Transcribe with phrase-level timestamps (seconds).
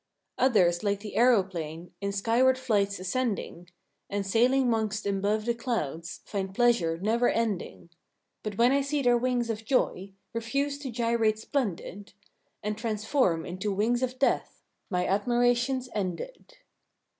[0.39, 3.69] Others like the aeroplane, In sk5rward flights ascending;
[4.09, 7.91] And sailing 'mongst and 'bove the clouds, Find pleasure never ending;
[8.41, 10.13] But when I see their wings of joy.
[10.33, 12.13] Refuse to gyrate splendid,
[12.63, 14.63] And transform into wings of death.
[14.89, 16.57] My admiration's ended.